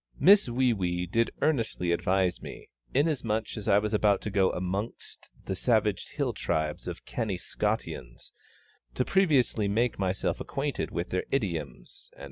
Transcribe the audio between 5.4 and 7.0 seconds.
the savage hill tribes